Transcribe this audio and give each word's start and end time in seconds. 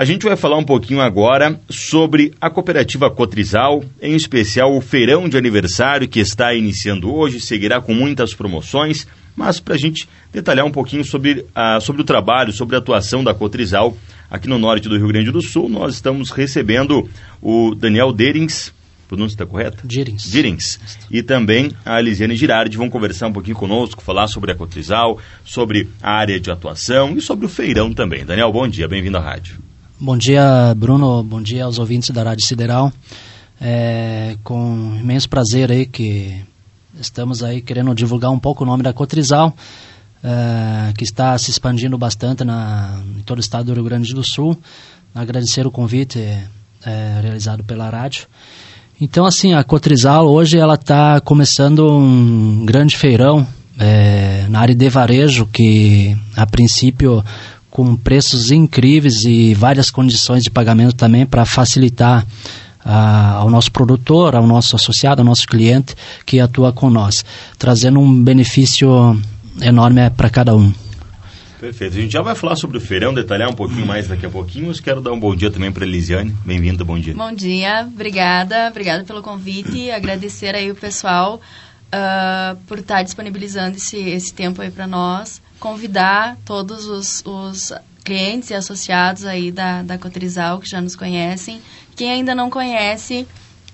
A 0.00 0.04
gente 0.06 0.24
vai 0.24 0.34
falar 0.34 0.56
um 0.56 0.64
pouquinho 0.64 1.02
agora 1.02 1.60
sobre 1.68 2.32
a 2.40 2.48
cooperativa 2.48 3.10
Cotrizal, 3.10 3.84
em 4.00 4.14
especial 4.16 4.74
o 4.74 4.80
feirão 4.80 5.28
de 5.28 5.36
aniversário 5.36 6.08
que 6.08 6.18
está 6.18 6.54
iniciando 6.54 7.14
hoje, 7.14 7.38
seguirá 7.38 7.82
com 7.82 7.92
muitas 7.92 8.32
promoções, 8.32 9.06
mas 9.36 9.60
para 9.60 9.74
a 9.74 9.78
gente 9.78 10.08
detalhar 10.32 10.64
um 10.64 10.70
pouquinho 10.70 11.04
sobre, 11.04 11.40
uh, 11.54 11.78
sobre 11.82 12.00
o 12.00 12.04
trabalho, 12.06 12.50
sobre 12.50 12.76
a 12.76 12.78
atuação 12.78 13.22
da 13.22 13.34
Cotrizal 13.34 13.94
aqui 14.30 14.48
no 14.48 14.58
norte 14.58 14.88
do 14.88 14.96
Rio 14.96 15.08
Grande 15.08 15.30
do 15.30 15.42
Sul, 15.42 15.68
nós 15.68 15.96
estamos 15.96 16.30
recebendo 16.30 17.06
o 17.42 17.74
Daniel 17.74 18.10
Derings, 18.10 18.72
pronúncia 19.06 19.34
está 19.34 19.44
correta? 19.44 19.82
Dirins. 19.84 20.22
Dirins. 20.30 20.80
E 21.10 21.22
também 21.22 21.72
a 21.84 22.00
Elisiane 22.00 22.36
Girardi 22.36 22.78
vão 22.78 22.88
conversar 22.88 23.26
um 23.26 23.34
pouquinho 23.34 23.56
conosco, 23.56 24.02
falar 24.02 24.28
sobre 24.28 24.50
a 24.50 24.54
Cotrizal, 24.54 25.18
sobre 25.44 25.90
a 26.02 26.10
área 26.10 26.40
de 26.40 26.50
atuação 26.50 27.18
e 27.18 27.20
sobre 27.20 27.44
o 27.44 27.50
feirão 27.50 27.92
também. 27.92 28.24
Daniel, 28.24 28.50
bom 28.50 28.66
dia, 28.66 28.88
bem-vindo 28.88 29.18
à 29.18 29.20
rádio. 29.20 29.69
Bom 30.02 30.16
dia, 30.16 30.74
Bruno. 30.78 31.22
Bom 31.22 31.42
dia 31.42 31.66
aos 31.66 31.78
ouvintes 31.78 32.08
da 32.08 32.22
Rádio 32.22 32.46
Sideral. 32.46 32.90
É, 33.60 34.34
com 34.42 34.96
imenso 34.98 35.28
prazer 35.28 35.70
aí 35.70 35.84
que 35.84 36.40
estamos 36.98 37.42
aí 37.42 37.60
querendo 37.60 37.94
divulgar 37.94 38.30
um 38.30 38.38
pouco 38.38 38.64
o 38.64 38.66
nome 38.66 38.82
da 38.82 38.94
Cotrizal, 38.94 39.54
é, 40.24 40.94
que 40.94 41.04
está 41.04 41.36
se 41.36 41.50
expandindo 41.50 41.98
bastante 41.98 42.44
na, 42.44 42.98
em 43.14 43.22
todo 43.24 43.36
o 43.36 43.40
estado 43.42 43.66
do 43.66 43.74
Rio 43.74 43.84
Grande 43.84 44.14
do 44.14 44.26
Sul. 44.26 44.56
Agradecer 45.14 45.66
o 45.66 45.70
convite 45.70 46.18
é, 46.18 47.18
realizado 47.20 47.62
pela 47.62 47.90
rádio. 47.90 48.26
Então, 48.98 49.26
assim, 49.26 49.52
a 49.52 49.62
Cotrizal 49.62 50.26
hoje 50.26 50.56
ela 50.56 50.76
está 50.76 51.20
começando 51.20 51.86
um 51.86 52.64
grande 52.64 52.96
feirão 52.96 53.46
é, 53.78 54.46
na 54.48 54.60
área 54.60 54.74
de 54.74 54.88
varejo, 54.88 55.46
que 55.46 56.16
a 56.34 56.46
princípio 56.46 57.22
com 57.70 57.96
preços 57.96 58.50
incríveis 58.50 59.24
e 59.24 59.54
várias 59.54 59.90
condições 59.90 60.42
de 60.42 60.50
pagamento 60.50 60.94
também 60.94 61.24
para 61.24 61.44
facilitar 61.44 62.26
ah, 62.84 63.36
ao 63.36 63.50
nosso 63.50 63.70
produtor, 63.70 64.34
ao 64.34 64.46
nosso 64.46 64.74
associado, 64.74 65.20
ao 65.20 65.24
nosso 65.24 65.46
cliente 65.46 65.94
que 66.26 66.40
atua 66.40 66.72
com 66.72 66.90
nós, 66.90 67.24
trazendo 67.58 68.00
um 68.00 68.24
benefício 68.24 69.20
enorme 69.60 70.10
para 70.10 70.28
cada 70.28 70.54
um. 70.54 70.72
Perfeito. 71.60 71.98
A 71.98 72.00
gente 72.00 72.12
já 72.12 72.22
vai 72.22 72.34
falar 72.34 72.56
sobre 72.56 72.78
o 72.78 72.80
feirão, 72.80 73.12
detalhar 73.12 73.50
um 73.50 73.54
pouquinho 73.54 73.86
mais 73.86 74.08
daqui 74.08 74.24
a 74.24 74.30
pouquinho, 74.30 74.68
mas 74.68 74.80
quero 74.80 75.02
dar 75.02 75.12
um 75.12 75.20
bom 75.20 75.36
dia 75.36 75.50
também 75.50 75.70
para 75.70 75.84
a 75.84 75.86
Elisiane. 75.86 76.34
Bem-vinda, 76.44 76.82
bom 76.84 76.98
dia. 76.98 77.14
Bom 77.14 77.32
dia, 77.34 77.86
obrigada, 77.86 78.68
obrigada 78.68 79.04
pelo 79.04 79.20
convite, 79.20 79.90
agradecer 79.90 80.54
aí 80.54 80.70
o 80.70 80.74
pessoal 80.74 81.38
uh, 81.94 82.56
por 82.66 82.78
estar 82.78 83.02
disponibilizando 83.02 83.76
esse, 83.76 83.98
esse 83.98 84.32
tempo 84.32 84.62
aí 84.62 84.70
para 84.70 84.86
nós 84.86 85.42
convidar 85.60 86.36
todos 86.44 86.86
os, 86.86 87.22
os 87.24 87.72
clientes 88.02 88.50
e 88.50 88.54
associados 88.54 89.24
aí 89.24 89.52
da, 89.52 89.82
da 89.82 89.98
Cotrizal 89.98 90.58
que 90.58 90.68
já 90.68 90.80
nos 90.80 90.96
conhecem. 90.96 91.60
Quem 91.94 92.10
ainda 92.10 92.34
não 92.34 92.50
conhece, 92.50 93.26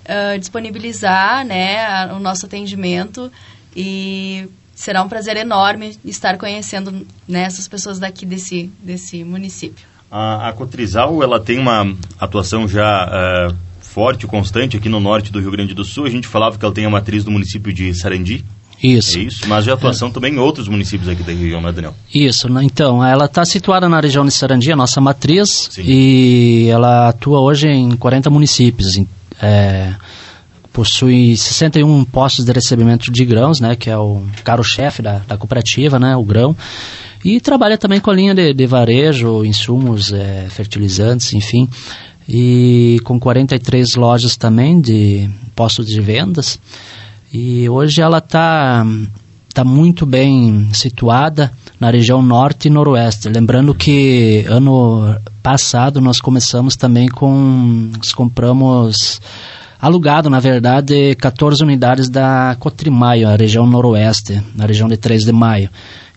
uh, 0.03 0.37
disponibilizar 0.37 1.45
né, 1.45 1.85
a, 1.85 2.13
o 2.13 2.19
nosso 2.19 2.45
atendimento 2.45 3.31
e 3.75 4.47
será 4.75 5.01
um 5.01 5.09
prazer 5.09 5.37
enorme 5.37 5.97
estar 6.05 6.37
conhecendo 6.37 7.07
né, 7.27 7.43
essas 7.43 7.67
pessoas 7.67 7.97
daqui 7.97 8.25
desse, 8.25 8.69
desse 8.83 9.23
município. 9.23 9.87
A, 10.11 10.49
a 10.49 10.53
Cotrizal 10.53 11.23
ela 11.23 11.39
tem 11.39 11.57
uma 11.57 11.95
atuação 12.19 12.67
já 12.67 13.07
uh, 13.51 13.55
forte, 13.79 14.27
constante 14.27 14.77
aqui 14.77 14.89
no 14.89 14.99
norte 14.99 15.31
do 15.31 15.39
Rio 15.39 15.51
Grande 15.51 15.73
do 15.73 15.83
Sul. 15.83 16.05
A 16.05 16.09
gente 16.09 16.27
falava 16.27 16.57
que 16.57 16.63
ela 16.63 16.73
tem 16.73 16.85
a 16.85 16.89
matriz 16.89 17.23
do 17.23 17.31
município 17.31 17.73
de 17.73 17.93
Sarandi, 17.95 18.45
isso. 18.81 19.17
É 19.17 19.21
isso, 19.21 19.47
mas 19.47 19.63
de 19.63 19.71
atuação 19.71 20.09
é. 20.09 20.11
também 20.11 20.33
em 20.33 20.37
outros 20.37 20.67
municípios 20.67 21.09
aqui 21.09 21.23
da 21.23 21.31
região, 21.31 21.61
né, 21.61 21.71
Daniel? 21.71 21.95
Isso, 22.13 22.49
né? 22.49 22.61
então, 22.63 23.03
ela 23.03 23.25
está 23.25 23.43
situada 23.43 23.89
na 23.89 23.99
região 23.99 24.25
de 24.25 24.31
Sarandia, 24.31 24.75
nossa 24.75 25.01
matriz, 25.01 25.69
Sim. 25.71 25.83
e 25.83 26.67
ela 26.69 27.09
atua 27.09 27.39
hoje 27.39 27.67
em 27.67 27.95
40 27.95 28.29
municípios. 28.29 28.99
É, 29.41 29.93
possui 30.71 31.35
61 31.35 32.05
postos 32.05 32.45
de 32.45 32.51
recebimento 32.51 33.11
de 33.11 33.25
grãos, 33.25 33.59
né, 33.59 33.75
que 33.75 33.89
é 33.89 33.97
o 33.97 34.21
caro-chefe 34.43 35.01
da, 35.01 35.19
da 35.27 35.35
cooperativa, 35.35 35.97
né, 35.97 36.15
o 36.15 36.23
grão, 36.23 36.55
e 37.25 37.41
trabalha 37.41 37.79
também 37.79 37.99
com 37.99 38.11
a 38.11 38.13
linha 38.13 38.35
de, 38.35 38.53
de 38.53 38.67
varejo, 38.67 39.43
insumos, 39.43 40.13
é, 40.13 40.45
fertilizantes, 40.51 41.33
enfim, 41.33 41.67
e 42.29 42.99
com 43.03 43.19
43 43.19 43.95
lojas 43.95 44.37
também 44.37 44.79
de 44.79 45.27
postos 45.55 45.87
de 45.87 45.99
vendas. 45.99 46.59
E 47.31 47.67
hoje 47.69 48.01
ela 48.01 48.19
está 48.19 48.85
tá 49.53 49.63
muito 49.63 50.05
bem 50.05 50.69
situada 50.73 51.51
na 51.79 51.89
região 51.89 52.21
norte 52.21 52.67
e 52.67 52.71
noroeste. 52.71 53.29
Lembrando 53.29 53.73
que 53.73 54.45
ano 54.47 55.17
passado 55.41 55.99
nós 55.99 56.19
começamos 56.19 56.75
também 56.75 57.07
com. 57.07 57.91
Compramos 58.15 59.21
alugado, 59.79 60.29
na 60.29 60.39
verdade, 60.39 61.15
14 61.15 61.63
unidades 61.63 62.09
da 62.09 62.55
Cotrimaio, 62.59 63.27
a 63.27 63.35
região 63.35 63.67
noroeste, 63.67 64.41
na 64.55 64.65
região 64.65 64.87
de 64.87 64.97
3 64.97 65.23
de 65.23 65.31
maio. 65.31 65.69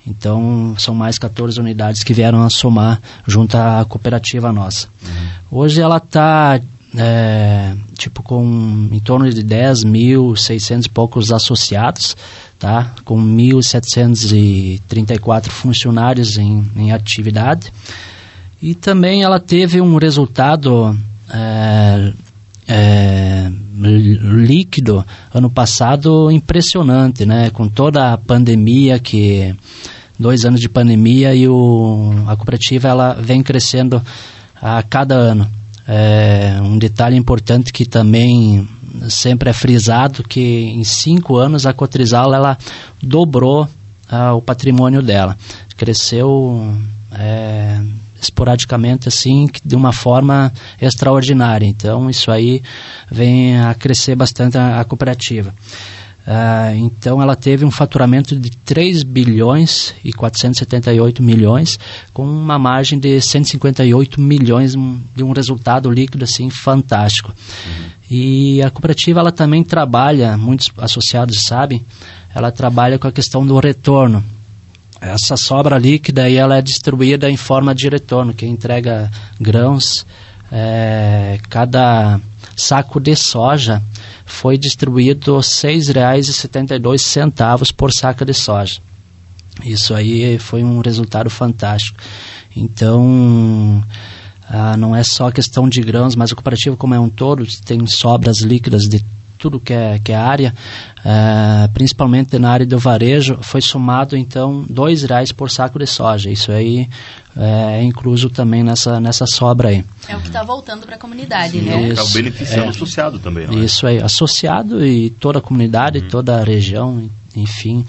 Então, 0.06 0.74
são 0.78 0.94
mais 0.94 1.18
14 1.18 1.60
unidades 1.60 2.02
que 2.02 2.14
vieram 2.14 2.42
a 2.42 2.50
somar 2.50 3.00
junto 3.26 3.56
à 3.56 3.84
cooperativa 3.86 4.50
nossa. 4.52 4.88
Uhum. 5.02 5.58
Hoje 5.60 5.80
ela 5.80 5.98
está 5.98 6.58
é, 6.96 7.74
tipo 7.96 8.22
com 8.22 8.88
em 8.90 9.00
torno 9.00 9.30
de 9.30 9.42
10 9.42 9.84
mil, 9.84 10.34
600 10.34 10.86
e 10.86 10.88
poucos 10.88 11.30
associados, 11.32 12.16
tá? 12.58 12.94
com 13.04 13.18
1.734 13.18 15.48
funcionários 15.48 16.36
em, 16.36 16.64
em 16.76 16.92
atividade. 16.92 17.72
E 18.60 18.74
também 18.74 19.22
ela 19.22 19.40
teve 19.40 19.80
um 19.80 19.96
resultado 19.96 20.94
é, 21.32 22.12
é, 22.68 23.50
líquido 23.80 25.02
ano 25.32 25.50
passado 25.50 26.30
impressionante, 26.30 27.24
né? 27.24 27.48
Com 27.50 27.68
toda 27.68 28.12
a 28.12 28.18
pandemia 28.18 28.98
que 28.98 29.54
dois 30.18 30.44
anos 30.44 30.60
de 30.60 30.68
pandemia 30.68 31.34
e 31.34 31.48
o, 31.48 32.12
a 32.26 32.36
cooperativa 32.36 32.88
ela 32.88 33.14
vem 33.14 33.42
crescendo 33.42 34.02
a 34.60 34.82
cada 34.82 35.14
ano. 35.14 35.50
É, 35.92 36.56
um 36.62 36.78
detalhe 36.78 37.16
importante 37.16 37.72
que 37.72 37.84
também 37.84 38.68
sempre 39.08 39.50
é 39.50 39.52
frisado 39.52 40.22
que 40.22 40.40
em 40.40 40.84
cinco 40.84 41.36
anos 41.36 41.66
a 41.66 41.72
Cotrizal 41.72 42.32
ela 42.32 42.56
dobrou 43.02 43.68
ah, 44.08 44.32
o 44.34 44.40
patrimônio 44.40 45.02
dela. 45.02 45.36
Cresceu 45.76 46.76
é, 47.10 47.80
esporadicamente 48.22 49.08
assim, 49.08 49.48
de 49.64 49.74
uma 49.74 49.92
forma 49.92 50.52
extraordinária. 50.80 51.66
Então 51.66 52.08
isso 52.08 52.30
aí 52.30 52.62
vem 53.10 53.58
a 53.58 53.74
crescer 53.74 54.14
bastante 54.14 54.56
a, 54.56 54.80
a 54.80 54.84
cooperativa. 54.84 55.52
Uh, 56.26 56.76
então 56.76 57.20
ela 57.20 57.34
teve 57.34 57.64
um 57.64 57.70
faturamento 57.70 58.38
de 58.38 58.50
3 58.50 59.02
bilhões 59.02 59.94
e 60.04 60.12
478 60.12 61.22
milhões, 61.22 61.78
com 62.12 62.24
uma 62.24 62.58
margem 62.58 62.98
de 62.98 63.20
158 63.20 64.20
milhões, 64.20 64.74
de 65.16 65.24
um 65.24 65.32
resultado 65.32 65.90
líquido 65.90 66.24
assim 66.24 66.50
fantástico. 66.50 67.32
Uhum. 67.66 67.84
E 68.10 68.62
a 68.62 68.70
cooperativa 68.70 69.20
ela 69.20 69.32
também 69.32 69.64
trabalha, 69.64 70.36
muitos 70.36 70.70
associados 70.76 71.42
sabem, 71.42 71.84
ela 72.34 72.52
trabalha 72.52 72.98
com 72.98 73.08
a 73.08 73.12
questão 73.12 73.46
do 73.46 73.58
retorno. 73.58 74.22
Essa 75.00 75.36
sobra 75.36 75.78
líquida 75.78 76.24
aí 76.24 76.36
ela 76.36 76.58
é 76.58 76.62
distribuída 76.62 77.30
em 77.30 77.36
forma 77.36 77.74
de 77.74 77.88
retorno, 77.88 78.34
que 78.34 78.44
entrega 78.44 79.10
grãos, 79.40 80.06
é, 80.52 81.38
cada 81.48 82.20
saco 82.56 83.00
de 83.00 83.16
soja 83.16 83.82
foi 84.24 84.58
distribuído 84.58 85.36
R$ 85.36 85.42
6,72 85.42 87.72
por 87.72 87.92
saca 87.92 88.24
de 88.24 88.34
soja. 88.34 88.80
Isso 89.64 89.94
aí 89.94 90.38
foi 90.38 90.64
um 90.64 90.80
resultado 90.80 91.28
fantástico. 91.28 91.98
Então, 92.56 93.84
ah, 94.48 94.76
não 94.76 94.94
é 94.94 95.02
só 95.02 95.30
questão 95.30 95.68
de 95.68 95.80
grãos, 95.80 96.16
mas 96.16 96.32
o 96.32 96.36
cooperativo 96.36 96.76
como 96.76 96.94
é 96.94 97.00
um 97.00 97.08
todo 97.08 97.46
tem 97.64 97.86
sobras 97.86 98.38
líquidas 98.38 98.82
de 98.82 99.04
tudo 99.40 99.58
que 99.58 99.72
é, 99.72 99.98
que 99.98 100.12
é 100.12 100.16
área, 100.16 100.54
uh, 100.98 101.72
principalmente 101.72 102.38
na 102.38 102.50
área 102.50 102.66
do 102.66 102.78
varejo, 102.78 103.38
foi 103.40 103.60
somado 103.62 104.16
então 104.16 104.64
dois 104.68 105.02
reais 105.02 105.32
por 105.32 105.50
saco 105.50 105.78
de 105.78 105.86
soja. 105.86 106.30
Isso 106.30 106.52
aí 106.52 106.88
é, 107.36 107.78
é 107.78 107.82
incluso 107.82 108.28
também 108.28 108.62
nessa, 108.62 109.00
nessa 109.00 109.26
sobra 109.26 109.68
aí. 109.68 109.84
É 110.06 110.16
o 110.16 110.20
que 110.20 110.26
está 110.26 110.42
voltando 110.42 110.84
para 110.84 110.96
a 110.96 110.98
comunidade, 110.98 111.52
Sim, 111.52 111.62
né? 111.62 111.88
Está 111.88 112.04
beneficiando 112.04 112.64
é, 112.64 112.66
o 112.66 112.70
associado 112.70 113.18
também, 113.18 113.46
não 113.46 113.58
é? 113.58 113.64
Isso 113.64 113.86
aí, 113.86 114.02
associado 114.02 114.84
e 114.84 115.10
toda 115.10 115.38
a 115.38 115.42
comunidade, 115.42 116.00
uhum. 116.00 116.08
toda 116.08 116.38
a 116.38 116.44
região, 116.44 117.08
enfim, 117.34 117.84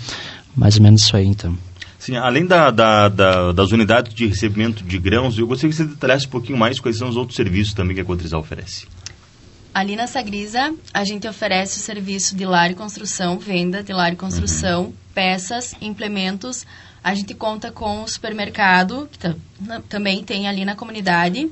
mais 0.55 0.77
ou 0.77 0.83
menos 0.83 1.03
isso 1.03 1.17
aí 1.17 1.27
então. 1.27 1.55
Sim, 1.99 2.15
além 2.15 2.47
da, 2.47 2.71
da, 2.71 3.09
da, 3.09 3.51
das 3.51 3.71
unidades 3.71 4.13
de 4.15 4.25
recebimento 4.25 4.83
de 4.83 4.97
grãos, 4.97 5.37
eu 5.37 5.45
gostaria 5.45 5.69
que 5.69 5.75
você 5.75 5.85
detalhasse 5.85 6.25
um 6.25 6.29
pouquinho 6.29 6.57
mais 6.57 6.79
quais 6.79 6.97
são 6.97 7.07
os 7.07 7.15
outros 7.15 7.35
serviços 7.35 7.75
também 7.75 7.93
que 7.93 8.01
a 8.01 8.05
Cotrizal 8.05 8.39
oferece. 8.39 8.87
Ali 9.73 9.95
na 9.95 10.05
Sagrisa, 10.05 10.75
a 10.93 11.05
gente 11.05 11.25
oferece 11.27 11.79
o 11.79 11.81
serviço 11.81 12.35
de 12.35 12.45
lar 12.45 12.71
e 12.71 12.75
construção, 12.75 13.39
venda 13.39 13.81
de 13.81 13.93
lar 13.93 14.11
e 14.11 14.17
construção, 14.17 14.85
uhum. 14.85 14.93
peças, 15.13 15.73
implementos. 15.81 16.65
A 17.01 17.15
gente 17.15 17.33
conta 17.33 17.71
com 17.71 18.03
o 18.03 18.07
supermercado, 18.07 19.09
que 19.09 19.17
também 19.87 20.23
tem 20.23 20.47
ali 20.47 20.65
na 20.65 20.75
comunidade. 20.75 21.49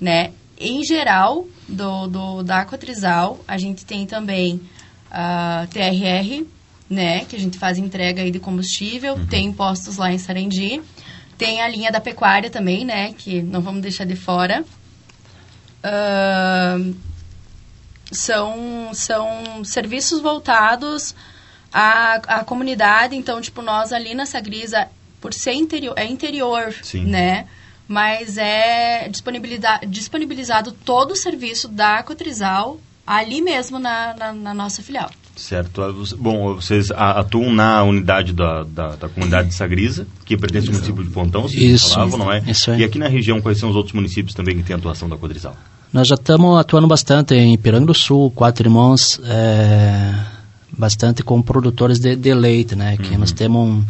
né? 0.00 0.32
Em 0.58 0.84
geral, 0.84 1.46
do, 1.68 2.06
do, 2.06 2.42
da 2.42 2.64
Cotrizal, 2.64 3.40
a 3.48 3.58
gente 3.58 3.84
tem 3.84 4.06
também 4.06 4.60
a 5.10 5.66
TRR, 5.70 6.46
né? 6.88 7.24
Que 7.24 7.34
a 7.34 7.38
gente 7.38 7.58
faz 7.58 7.78
entrega 7.78 8.22
aí 8.22 8.30
de 8.30 8.38
combustível, 8.38 9.14
uhum. 9.14 9.26
tem 9.26 9.52
postos 9.52 9.96
lá 9.96 10.12
em 10.12 10.18
Sarendi. 10.18 10.80
Tem 11.36 11.60
a 11.60 11.68
linha 11.68 11.90
da 11.90 12.00
pecuária 12.00 12.48
também, 12.48 12.84
né? 12.84 13.12
Que 13.12 13.42
não 13.42 13.60
vamos 13.60 13.82
deixar 13.82 14.04
de 14.04 14.16
fora. 14.16 14.64
Uh, 15.84 16.94
são, 18.10 18.90
são 18.92 19.64
serviços 19.64 20.20
voltados 20.20 21.14
à, 21.72 22.14
à 22.40 22.44
comunidade. 22.44 23.16
Então, 23.16 23.40
tipo, 23.40 23.62
nós 23.62 23.92
ali 23.92 24.14
na 24.14 24.26
Sagrisa, 24.26 24.88
por 25.20 25.32
ser 25.32 25.52
interior, 25.52 25.94
é 25.96 26.04
interior, 26.04 26.74
Sim. 26.82 27.04
né? 27.06 27.46
Mas 27.88 28.36
é 28.36 29.08
disponibilizado, 29.08 29.86
disponibilizado 29.86 30.72
todo 30.72 31.12
o 31.12 31.16
serviço 31.16 31.68
da 31.68 32.02
Cotrizal 32.02 32.80
ali 33.06 33.40
mesmo 33.40 33.78
na, 33.78 34.14
na, 34.14 34.32
na 34.32 34.54
nossa 34.54 34.82
filial. 34.82 35.10
Certo. 35.36 35.82
Bom, 36.18 36.54
vocês 36.54 36.90
atuam 36.90 37.52
na 37.52 37.82
unidade 37.84 38.32
da, 38.32 38.64
da, 38.64 38.96
da 38.96 39.08
comunidade 39.08 39.48
de 39.48 39.54
Sagrisa, 39.54 40.06
que 40.24 40.36
pertence 40.36 40.66
ao 40.66 40.72
município 40.72 41.04
de 41.04 41.10
Pontão, 41.10 41.42
vocês 41.42 41.62
isso, 41.62 41.94
falavam, 41.94 42.18
não 42.18 42.32
é? 42.32 42.42
Isso 42.46 42.70
é? 42.70 42.78
E 42.78 42.84
aqui 42.84 42.98
na 42.98 43.06
região, 43.06 43.40
quais 43.40 43.58
são 43.58 43.68
os 43.68 43.76
outros 43.76 43.94
municípios 43.94 44.34
também 44.34 44.56
que 44.56 44.62
têm 44.62 44.74
atuação 44.74 45.08
da 45.08 45.16
Codrizal? 45.16 45.54
Nós 45.96 46.08
já 46.08 46.14
estamos 46.14 46.58
atuando 46.58 46.86
bastante 46.86 47.34
em 47.34 47.56
Piranga 47.56 47.86
do 47.86 47.94
Sul, 47.94 48.30
Quatro 48.30 48.66
Irmãos, 48.66 49.18
é, 49.24 50.12
bastante 50.70 51.22
com 51.22 51.40
produtores 51.40 51.98
de, 51.98 52.14
de 52.14 52.34
leite, 52.34 52.76
né? 52.76 52.98
Que 52.98 53.14
uhum. 53.14 53.20
nós 53.20 53.32
temos 53.32 53.66
um, 53.66 53.82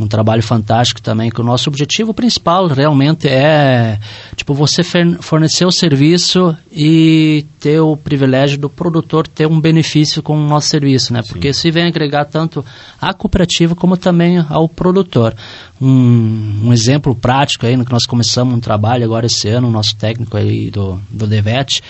um 0.00 0.08
trabalho 0.08 0.42
fantástico 0.42 1.02
também, 1.02 1.30
que 1.30 1.40
o 1.40 1.44
nosso 1.44 1.68
objetivo 1.68 2.14
principal 2.14 2.66
realmente 2.66 3.28
é, 3.28 3.98
tipo, 4.34 4.54
você 4.54 4.82
fornecer 5.20 5.66
o 5.66 5.70
serviço 5.70 6.56
e 6.72 7.44
ter 7.60 7.80
o 7.80 7.96
privilégio 7.96 8.58
do 8.58 8.70
produtor 8.70 9.26
ter 9.26 9.46
um 9.46 9.60
benefício 9.60 10.22
com 10.22 10.36
o 10.36 10.48
nosso 10.48 10.68
serviço, 10.68 11.12
né? 11.12 11.22
Sim. 11.22 11.28
Porque 11.28 11.52
se 11.52 11.70
vem 11.70 11.86
agregar 11.86 12.24
tanto 12.24 12.64
à 13.00 13.12
cooperativa 13.12 13.76
como 13.76 13.96
também 13.96 14.44
ao 14.48 14.68
produtor. 14.68 15.34
Um, 15.80 16.60
um, 16.64 16.72
exemplo 16.72 17.14
prático 17.14 17.66
aí, 17.66 17.76
no 17.76 17.84
que 17.84 17.92
nós 17.92 18.04
começamos 18.04 18.54
um 18.54 18.60
trabalho 18.60 19.04
agora 19.04 19.26
esse 19.26 19.48
ano, 19.48 19.68
o 19.68 19.70
nosso 19.70 19.96
técnico 19.96 20.36
aí 20.36 20.70
do, 20.70 21.00
do 21.10 21.26
Devet, 21.26 21.80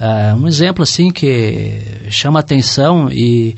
uh, 0.00 0.36
um 0.36 0.46
exemplo 0.46 0.82
assim 0.82 1.10
que 1.10 1.80
chama 2.10 2.38
atenção 2.38 3.10
e, 3.10 3.56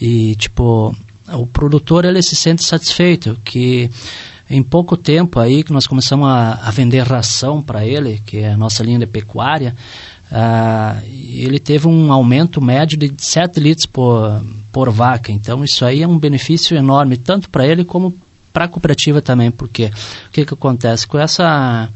e 0.00 0.36
tipo 0.36 0.94
o 1.28 1.46
produtor 1.46 2.04
ele 2.04 2.22
se 2.22 2.34
sente 2.34 2.64
satisfeito 2.64 3.38
que 3.44 3.90
em 4.50 4.62
pouco 4.62 4.96
tempo 4.96 5.38
aí 5.40 5.62
que 5.62 5.72
nós 5.72 5.86
começamos 5.86 6.28
a, 6.28 6.60
a 6.62 6.70
vender 6.70 7.02
ração 7.02 7.62
para 7.62 7.86
ele, 7.86 8.20
que 8.26 8.38
é 8.38 8.52
a 8.52 8.56
nossa 8.56 8.82
linha 8.82 8.98
de 8.98 9.06
pecuária, 9.06 9.74
uh, 10.30 11.02
ele 11.06 11.58
teve 11.58 11.88
um 11.88 12.12
aumento 12.12 12.60
médio 12.60 12.98
de 12.98 13.12
7 13.16 13.58
litros 13.58 13.86
por, 13.86 14.44
por 14.70 14.90
vaca. 14.90 15.32
Então 15.32 15.64
isso 15.64 15.84
aí 15.84 16.02
é 16.02 16.08
um 16.08 16.18
benefício 16.18 16.76
enorme, 16.76 17.16
tanto 17.16 17.48
para 17.48 17.66
ele 17.66 17.84
como 17.84 18.14
para 18.52 18.66
a 18.66 18.68
cooperativa 18.68 19.22
também, 19.22 19.50
porque 19.50 19.86
o 20.28 20.30
que, 20.30 20.44
que 20.44 20.54
acontece? 20.54 21.06
Com 21.06 21.18
essa, 21.18 21.88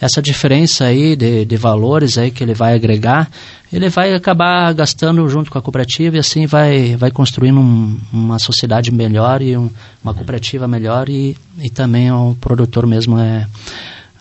essa 0.00 0.22
diferença 0.22 0.84
aí 0.84 1.16
de, 1.16 1.44
de 1.44 1.56
valores 1.56 2.16
aí 2.16 2.30
que 2.30 2.44
ele 2.44 2.54
vai 2.54 2.74
agregar, 2.74 3.28
ele 3.72 3.88
vai 3.88 4.14
acabar 4.14 4.72
gastando 4.72 5.28
junto 5.28 5.50
com 5.50 5.58
a 5.58 5.62
cooperativa 5.62 6.16
e 6.16 6.18
assim 6.20 6.46
vai, 6.46 6.96
vai 6.96 7.10
construindo 7.10 7.60
um, 7.60 8.00
uma 8.12 8.38
sociedade 8.38 8.92
melhor 8.92 9.42
e 9.42 9.56
um, 9.56 9.68
uma 10.02 10.14
cooperativa 10.14 10.68
melhor 10.68 11.08
e, 11.08 11.36
e 11.58 11.68
também 11.68 12.10
o 12.12 12.36
produtor 12.40 12.86
mesmo 12.86 13.18
é, 13.18 13.46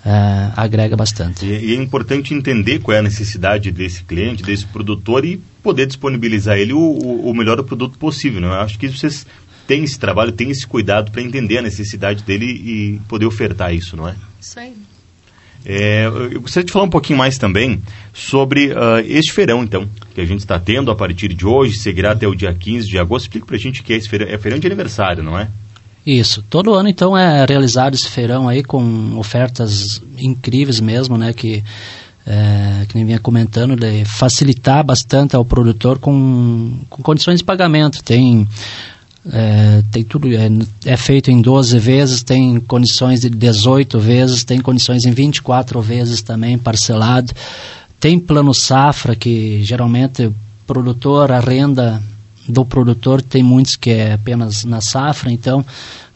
é, 0.06 0.52
agrega 0.56 0.96
bastante. 0.96 1.46
E, 1.46 1.72
e, 1.72 1.76
é 1.76 1.82
importante 1.82 2.34
entender 2.34 2.80
qual 2.80 2.96
é 2.96 3.00
a 3.00 3.04
necessidade 3.04 3.72
desse 3.72 4.04
cliente, 4.04 4.44
desse 4.44 4.66
produtor 4.66 5.26
e 5.26 5.42
poder 5.64 5.88
disponibilizar 5.88 6.58
ele 6.58 6.74
o, 6.74 6.80
o, 6.80 7.34
melhor 7.34 7.62
produto 7.64 7.98
possível. 7.98 8.40
Né? 8.40 8.48
Eu 8.48 8.54
acho 8.54 8.78
que 8.78 8.88
vocês 8.88 9.26
têm 9.68 9.84
esse 9.84 10.00
trabalho, 10.00 10.32
têm 10.32 10.50
esse 10.50 10.66
cuidado 10.66 11.12
para 11.12 11.22
entender 11.22 11.58
a 11.58 11.62
necessidade 11.62 12.24
dele 12.24 12.46
e 12.46 13.02
poder 13.08 13.26
ofertar 13.26 13.74
isso, 13.74 13.96
não 13.96 14.08
é? 14.08 14.16
Isso 14.42 14.60
aí. 14.60 14.74
É, 15.68 16.06
eu 16.06 16.42
gostaria 16.42 16.64
de 16.64 16.72
falar 16.72 16.86
um 16.86 16.90
pouquinho 16.90 17.18
mais 17.18 17.40
também 17.40 17.82
sobre 18.14 18.68
uh, 18.68 19.00
este 19.04 19.34
feirão, 19.34 19.64
então, 19.64 19.90
que 20.14 20.22
a 20.22 20.26
gente 20.26 20.42
está 20.42 20.60
tendo 20.60 20.92
a 20.92 20.96
partir 20.96 21.34
de 21.34 21.46
hoje, 21.46 21.80
seguirá 21.80 22.12
até 22.12 22.28
o 22.28 22.36
dia 22.36 22.54
15 22.54 22.88
de 22.88 23.00
agosto. 23.00 23.26
Explica 23.26 23.48
para 23.48 23.56
a 23.56 23.60
gente 23.60 23.82
o 23.82 23.84
que 23.84 23.92
é 23.92 23.96
esse 23.96 24.08
feirão. 24.08 24.28
É 24.28 24.38
feirão 24.38 24.60
de 24.60 24.68
aniversário, 24.68 25.24
não 25.24 25.38
é? 25.38 25.50
Isso. 26.06 26.44
Todo 26.48 26.76
ano, 26.76 26.88
então, 26.88 27.18
é 27.18 27.44
realizado 27.48 27.96
esse 27.96 28.08
feirão 28.08 28.48
aí 28.48 28.64
com 28.64 29.18
ofertas 29.18 30.04
incríveis 30.20 30.80
mesmo, 30.80 31.18
né? 31.18 31.34
Que, 31.34 31.64
é, 32.28 32.86
que 32.88 32.96
nem 32.96 33.04
vinha 33.04 33.20
comentando, 33.20 33.76
de 33.76 34.06
facilitar 34.06 34.84
bastante 34.84 35.36
ao 35.36 35.44
produtor 35.44 35.98
com, 35.98 36.78
com 36.88 37.02
condições 37.02 37.40
de 37.40 37.44
pagamento. 37.44 38.04
Tem 38.04 38.48
é, 39.32 39.82
tem 39.92 40.04
tudo, 40.04 40.28
é, 40.32 40.50
é, 40.86 40.98
feito 40.98 41.32
em 41.32 41.42
12 41.42 41.80
vezes, 41.80 42.24
tem 42.24 42.60
condições 42.60 43.22
de 43.22 43.30
18 43.30 44.00
vezes, 44.00 44.44
tem 44.44 44.60
condições 44.60 45.06
em 45.06 45.12
24 45.12 45.82
vezes 45.82 46.22
também, 46.22 46.58
parcelado. 46.58 47.34
Tem 48.00 48.20
plano 48.20 48.54
safra, 48.54 49.16
que 49.16 49.64
geralmente 49.64 50.28
o 50.28 50.36
produtor, 50.68 51.32
a 51.32 51.40
renda 51.40 52.02
do 52.48 52.64
produtor, 52.64 53.22
tem 53.22 53.42
muitos 53.42 53.76
que 53.76 53.90
é 53.90 54.14
apenas 54.14 54.64
na 54.64 54.80
safra, 54.80 55.32
então 55.32 55.66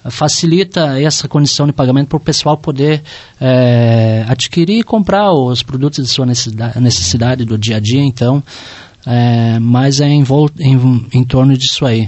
facilita 0.06 1.00
essa 1.00 1.28
condição 1.28 1.66
de 1.66 1.74
pagamento 1.74 2.08
para 2.10 2.18
o 2.18 2.22
pessoal 2.22 2.56
poder 2.56 3.02
é, 3.42 4.24
adquirir 4.28 4.80
e 4.80 4.84
comprar 4.84 5.32
os 5.34 5.62
produtos 5.62 6.06
de 6.06 6.12
sua 6.12 6.26
necessidade, 6.26 6.80
necessidade 6.80 7.44
do 7.46 7.58
dia 7.58 7.78
a 7.78 7.80
dia, 7.80 8.02
então, 8.02 8.42
é, 9.06 9.60
mas 9.60 10.00
é 10.00 10.08
em, 10.08 10.24
em, 10.60 11.06
em 11.12 11.24
torno 11.24 11.58
disso 11.58 11.86
aí. 11.86 12.08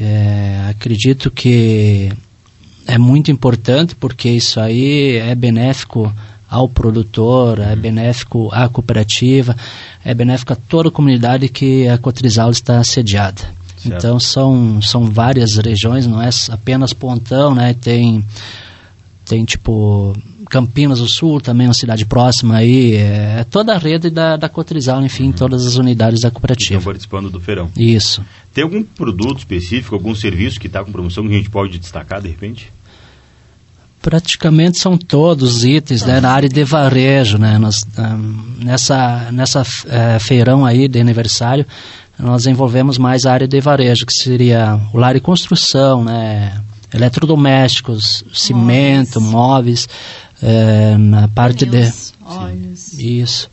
É, 0.00 0.68
acredito 0.70 1.30
que 1.30 2.10
é 2.86 2.96
muito 2.96 3.30
importante 3.30 3.94
porque 3.94 4.30
isso 4.30 4.58
aí 4.58 5.16
é 5.16 5.34
benéfico 5.34 6.12
ao 6.48 6.68
produtor, 6.68 7.60
é 7.60 7.74
uhum. 7.74 7.80
benéfico 7.80 8.48
à 8.50 8.68
cooperativa, 8.68 9.56
é 10.04 10.12
benéfico 10.12 10.52
a 10.52 10.56
toda 10.56 10.88
a 10.88 10.92
comunidade 10.92 11.48
que 11.48 11.86
a 11.86 11.96
Cotrizal 11.96 12.50
está 12.50 12.82
sediada. 12.82 13.42
Certo. 13.76 13.96
Então 13.96 14.18
são, 14.18 14.82
são 14.82 15.04
várias 15.04 15.56
regiões, 15.56 16.06
não 16.06 16.20
é 16.20 16.28
apenas 16.50 16.92
Pontão, 16.92 17.54
né? 17.54 17.72
Tem, 17.74 18.24
tem 19.24 19.44
tipo 19.44 20.14
Campinas 20.50 20.98
do 20.98 21.08
Sul, 21.08 21.40
também 21.40 21.68
uma 21.68 21.72
cidade 21.72 22.04
próxima 22.04 22.56
aí, 22.56 22.96
é, 22.96 23.36
é 23.40 23.44
toda 23.44 23.72
a 23.72 23.78
rede 23.78 24.10
da, 24.10 24.36
da 24.36 24.48
Cotrizal, 24.48 25.02
enfim, 25.04 25.26
uhum. 25.26 25.32
todas 25.32 25.64
as 25.64 25.76
unidades 25.76 26.22
da 26.22 26.30
cooperativa. 26.30 26.78
Estão 26.78 26.92
participando 26.92 27.30
do 27.30 27.40
feirão. 27.40 27.70
Isso. 27.76 28.22
Tem 28.52 28.64
algum 28.64 28.82
produto 28.82 29.38
específico, 29.38 29.94
algum 29.94 30.14
serviço 30.14 30.58
que 30.58 30.66
está 30.66 30.84
com 30.84 30.90
promoção 30.90 31.26
que 31.26 31.34
a 31.34 31.36
gente 31.36 31.50
pode 31.50 31.78
destacar 31.78 32.20
de 32.20 32.28
repente? 32.28 32.72
Praticamente 34.02 34.78
são 34.78 34.96
todos 34.96 35.56
os 35.56 35.64
itens 35.64 36.02
né, 36.02 36.20
na 36.20 36.30
área 36.32 36.48
de 36.48 36.64
varejo, 36.64 37.36
né? 37.36 37.58
Nós, 37.58 37.84
um, 37.98 38.64
nessa 38.64 39.30
nessa 39.30 39.60
uh, 39.60 40.20
feirão 40.20 40.64
aí 40.64 40.88
de 40.88 40.98
aniversário, 40.98 41.66
nós 42.18 42.46
envolvemos 42.46 42.96
mais 42.96 43.26
a 43.26 43.32
área 43.32 43.46
de 43.46 43.60
varejo, 43.60 44.06
que 44.06 44.12
seria 44.14 44.80
o 44.92 44.98
lar 44.98 45.16
e 45.16 45.20
construção, 45.20 46.02
né? 46.02 46.60
eletrodomésticos, 46.92 48.24
cimento, 48.32 49.20
móveis, 49.20 49.88
é, 50.42 50.96
na 50.96 51.28
parte 51.28 51.66
Pneus, 51.66 52.12
de 52.18 52.24
óleos. 52.24 52.98
isso. 52.98 53.50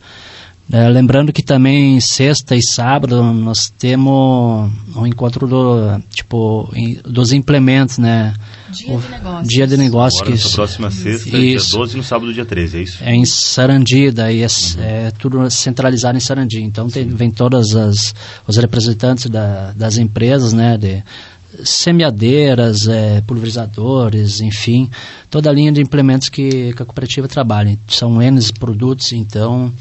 É, 0.72 0.90
lembrando 0.90 1.32
que 1.32 1.42
também 1.42 2.00
sexta 2.02 2.54
e 2.56 2.62
sábado 2.62 3.24
nós 3.24 3.72
temos 3.78 4.70
um 4.96 5.08
encontro 5.08 5.48
do 5.48 6.00
tipo 6.10 6.70
dos 7.06 7.32
implementos, 7.32 7.98
né? 7.98 8.34
Dia 8.70 8.96
o, 8.96 9.00
de 9.00 9.08
negócios. 9.10 9.48
Dia 9.48 9.68
de 9.68 9.78
negócios. 9.78 10.22
Agora, 10.22 10.38
que, 10.38 10.50
próxima 10.54 10.92
sexta, 10.92 11.38
isso. 11.38 11.70
dia 11.70 11.78
12 11.80 11.94
e 11.94 11.98
no 11.98 12.04
sábado, 12.04 12.34
dia 12.34 12.46
13, 12.46 12.78
é 12.78 12.82
isso? 12.82 13.04
É 13.04 13.16
em 13.16 13.26
Sarandi, 13.26 14.12
daí 14.12 14.42
é, 14.42 14.46
uhum. 14.46 14.84
é 14.84 15.12
tudo 15.12 15.50
centralizado 15.50 16.18
em 16.18 16.22
Sarandi. 16.22 16.62
Então 16.62 16.90
tem, 16.90 17.08
vem 17.08 17.32
todas 17.32 17.74
as 17.74 18.14
os 18.46 18.58
representantes 18.58 19.30
da, 19.30 19.72
das 19.72 19.98
empresas, 19.98 20.52
né? 20.52 20.78
De, 20.78 21.02
semeadeiras, 21.64 22.88
é, 22.88 23.22
pulverizadores, 23.22 24.42
enfim, 24.42 24.90
toda 25.30 25.50
a 25.50 25.54
linha 25.54 25.72
de 25.72 25.82
implementos 25.82 26.30
que, 26.30 26.74
que 26.74 26.84
a 26.84 26.86
cooperativa 26.86 27.28
trabalha. 27.28 27.80
São 27.88 28.22
N 28.22 28.40
produtos, 28.60 29.14
então, 29.14 29.74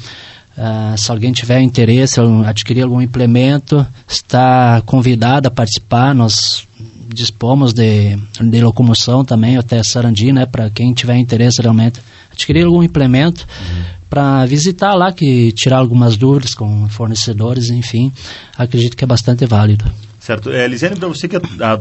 uh, 0.57 0.97
se 0.97 1.11
alguém 1.11 1.31
tiver 1.31 1.61
interesse 1.61 2.19
em 2.19 2.45
adquirir 2.45 2.83
algum 2.83 3.01
implemento, 3.01 3.85
está 4.07 4.81
convidado 4.85 5.47
a 5.47 5.51
participar. 5.51 6.13
Nós 6.13 6.67
dispomos 7.07 7.73
de, 7.73 8.17
de 8.41 8.61
locomoção 8.61 9.23
também 9.23 9.57
até 9.57 9.81
Sarandi, 9.83 10.31
né, 10.31 10.45
para 10.45 10.69
quem 10.69 10.93
tiver 10.93 11.17
interesse 11.17 11.61
realmente 11.61 12.01
adquirir 12.31 12.65
algum 12.65 12.83
implemento. 12.83 13.47
Uhum 13.59 13.97
para 14.09 14.45
visitar 14.45 14.95
lá, 14.95 15.11
que 15.11 15.51
tirar 15.51 15.79
algumas 15.79 16.15
dúvidas 16.15 16.53
com 16.53 16.87
fornecedores, 16.87 17.69
enfim, 17.69 18.11
acredito 18.57 18.95
que 18.95 19.03
é 19.03 19.07
bastante 19.07 19.45
válido. 19.45 19.85
Certo. 20.19 20.49
É, 20.49 20.67
Lisiane, 20.67 20.95
para 20.95 21.07
você 21.07 21.27
que 21.27 21.37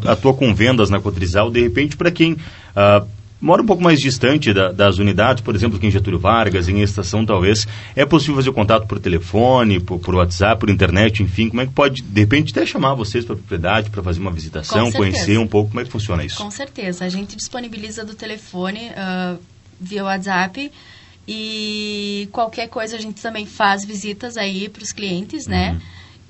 atua 0.06 0.35
com 0.35 0.54
vendas 0.54 0.90
na 0.90 1.00
Cotrizal, 1.00 1.50
de 1.50 1.61
repente, 1.62 1.97
para 1.97 2.11
quem 2.11 2.33
uh, 2.33 3.06
mora 3.40 3.62
um 3.62 3.66
pouco 3.66 3.83
mais 3.83 4.00
distante 4.00 4.52
da, 4.52 4.73
das 4.73 4.99
unidades, 4.99 5.43
por 5.43 5.55
exemplo, 5.55 5.76
aqui 5.76 5.87
em 5.87 5.90
Getúlio 5.90 6.19
Vargas, 6.19 6.69
em 6.69 6.81
estação 6.81 7.25
talvez, 7.25 7.66
é 7.95 8.05
possível 8.07 8.37
fazer 8.37 8.52
contato 8.52 8.87
por 8.87 8.99
telefone, 8.99 9.81
por, 9.81 9.99
por 9.99 10.14
WhatsApp, 10.14 10.59
por 10.59 10.71
internet, 10.71 11.23
enfim, 11.23 11.49
como 11.49 11.61
é 11.61 11.66
que 11.66 11.73
pode, 11.73 12.02
de 12.02 12.21
repente, 12.21 12.52
até 12.52 12.64
chamar 12.64 12.95
vocês 12.95 13.25
para 13.25 13.35
a 13.35 13.38
propriedade, 13.38 13.90
para 13.90 14.02
fazer 14.02 14.21
uma 14.21 14.33
visitação, 14.33 14.90
conhecer 14.93 15.38
um 15.38 15.47
pouco 15.47 15.71
como 15.71 15.81
é 15.81 15.85
que 15.85 15.90
funciona 15.90 16.25
isso? 16.25 16.37
Com 16.37 16.50
certeza, 16.50 17.05
a 17.05 17.09
gente 17.09 17.37
disponibiliza 17.37 18.05
do 18.05 18.14
telefone 18.14 18.90
uh, 18.90 19.38
via 19.81 20.05
WhatsApp 20.05 20.71
e 21.28 22.28
qualquer 22.33 22.69
coisa 22.69 22.97
a 22.97 23.00
gente 23.00 23.21
também 23.21 23.47
faz 23.47 23.85
visitas 23.85 24.37
aí 24.37 24.69
para 24.69 24.83
os 24.83 24.93
clientes, 24.93 25.47
né? 25.47 25.73
Uhum. 25.73 25.81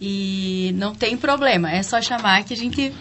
E 0.01 0.75
não 0.77 0.95
tem 0.95 1.17
problema, 1.17 1.71
é 1.71 1.83
só 1.83 2.03
chamar 2.03 2.45
que 2.45 2.53
a 2.53 2.57
gente 2.57 2.93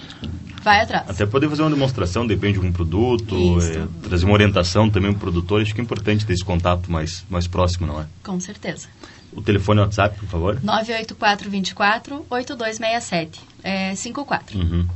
vai 0.66 0.82
atrás. 0.82 1.08
Até 1.08 1.26
poder 1.28 1.48
fazer 1.48 1.62
uma 1.62 1.70
demonstração, 1.70 2.28
depende 2.28 2.60
de 2.60 2.66
um 2.66 2.72
produto, 2.72 3.60
é, 3.62 3.86
trazer 4.08 4.26
uma 4.26 4.34
orientação 4.34 4.90
também 4.90 5.12
para 5.12 5.18
o 5.18 5.22
produtor. 5.22 5.62
Acho 5.62 5.76
que 5.76 5.80
é 5.80 5.84
importante 5.84 6.26
ter 6.26 6.34
esse 6.34 6.44
contato 6.44 6.92
mais, 6.92 7.24
mais 7.30 7.48
próximo, 7.48 7.88
não 7.88 8.02
é? 8.02 8.08
Com 8.24 8.38
certeza. 8.40 8.88
O 9.32 9.42
telefone 9.42 9.82
WhatsApp, 9.82 10.18
por 10.20 10.28
favor? 10.28 10.60
984-24-8267. 10.62 13.38
É 13.64 13.94
54. 13.94 14.58
Uhum. 14.58 14.88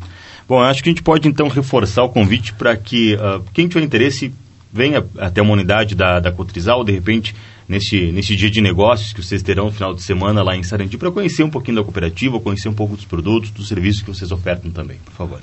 Bom, 0.47 0.59
acho 0.61 0.81
que 0.81 0.89
a 0.89 0.91
gente 0.91 1.03
pode 1.03 1.27
então 1.27 1.47
reforçar 1.47 2.01
o 2.03 2.09
convite 2.09 2.53
para 2.53 2.75
que 2.75 3.13
uh, 3.15 3.43
quem 3.53 3.67
tiver 3.67 3.83
interesse 3.83 4.33
venha 4.71 5.05
até 5.17 5.41
uma 5.41 5.53
unidade 5.53 5.93
da, 5.93 6.19
da 6.19 6.31
Cotrizal, 6.31 6.83
de 6.83 6.91
repente, 6.91 7.35
nesse, 7.67 8.11
nesse 8.11 8.35
dia 8.35 8.49
de 8.49 8.61
negócios 8.61 9.13
que 9.13 9.21
vocês 9.21 9.43
terão 9.43 9.65
no 9.65 9.71
final 9.71 9.93
de 9.93 10.01
semana 10.01 10.41
lá 10.41 10.55
em 10.55 10.63
Sarandi, 10.63 10.97
para 10.97 11.11
conhecer 11.11 11.43
um 11.43 11.49
pouquinho 11.49 11.77
da 11.77 11.83
cooperativa, 11.83 12.39
conhecer 12.39 12.69
um 12.69 12.73
pouco 12.73 12.95
dos 12.95 13.05
produtos, 13.05 13.51
dos 13.51 13.67
serviços 13.67 14.01
que 14.01 14.09
vocês 14.09 14.31
ofertam 14.31 14.71
também, 14.71 14.97
por 15.05 15.13
favor. 15.13 15.41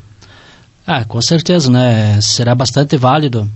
Ah, 0.87 1.05
com 1.05 1.21
certeza, 1.21 1.71
né? 1.71 2.21
Será 2.21 2.55
bastante 2.55 2.97
válido, 2.97 3.51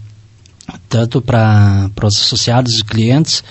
tanto 0.88 1.22
para 1.22 1.88
os 2.02 2.16
associados 2.16 2.78
e 2.78 2.84
clientes, 2.84 3.44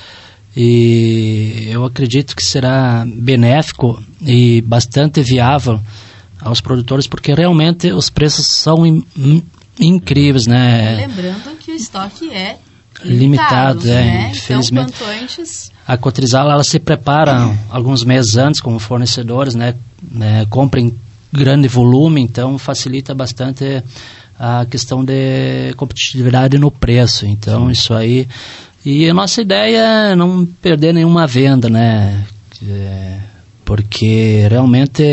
e 0.56 1.68
eu 1.70 1.86
acredito 1.86 2.36
que 2.36 2.44
será 2.44 3.06
benéfico 3.08 4.04
e 4.22 4.62
bastante 4.62 5.22
viável 5.22 5.80
aos 6.42 6.60
produtores, 6.60 7.08
porque 7.08 7.34
realmente 7.34 7.92
os 7.92 8.10
preços 8.10 8.48
são 8.48 8.86
in, 8.86 9.04
in, 9.16 9.44
incríveis, 9.80 10.46
né? 10.46 10.96
Lembrando 10.96 11.56
que 11.58 11.72
o 11.72 11.76
estoque 11.76 12.30
é 12.32 12.58
limitado, 13.04 13.88
é, 13.88 13.94
né? 13.94 14.20
Então, 14.20 14.32
infelizmente. 14.32 14.94
Então, 14.96 15.08
antes... 15.22 15.72
A 15.88 15.98
Cotrizal, 15.98 16.52
ela 16.52 16.64
se 16.64 16.80
prepara 16.80 17.58
alguns 17.70 18.04
meses 18.04 18.36
antes 18.36 18.60
como 18.60 18.78
fornecedores, 18.78 19.56
né? 19.56 19.74
É, 20.20 20.46
compra 20.50 20.80
em 20.82 20.94
grande 21.32 21.68
volume, 21.68 22.22
então 22.22 22.58
facilita 22.58 23.14
bastante 23.14 23.84
a 24.38 24.66
questão 24.66 25.04
de 25.04 25.74
competitividade 25.76 26.58
no 26.58 26.72
preço. 26.72 27.26
Então, 27.26 27.66
Sim. 27.66 27.72
isso 27.72 27.94
aí... 27.94 28.28
E 28.86 29.10
a 29.10 29.14
nossa 29.14 29.42
ideia 29.42 30.12
é 30.12 30.16
não 30.16 30.46
perder 30.46 30.94
nenhuma 30.94 31.28
venda, 31.28 31.70
né? 31.70 32.24
É, 32.66 33.20
porque 33.66 34.48
realmente 34.50 35.04